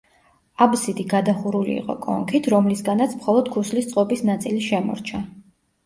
აბსიდი 0.65 1.05
გადახურული 1.11 1.75
იყო 1.83 1.97
კონქით, 2.07 2.51
რომლისგანაც 2.55 3.17
მხოლოდ 3.21 3.55
ქუსლის 3.59 3.95
წყობის 3.95 4.29
ნაწილი 4.35 4.69
შემორჩა. 4.73 5.27